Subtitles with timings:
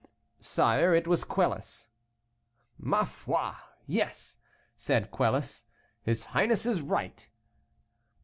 [0.39, 1.89] "Sire, it was Quelus."
[2.79, 3.51] "Ma foi!
[3.85, 4.37] yes,"
[4.75, 5.65] said Quelus,
[6.01, 7.29] "his highness is right."